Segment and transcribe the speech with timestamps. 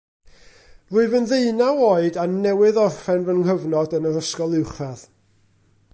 [0.93, 5.09] Rwyf yn ddeunaw oed a newydd orffen fy nghyfnod yn yr ysgol uwchradd